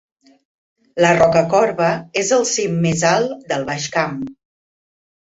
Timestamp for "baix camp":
3.69-4.17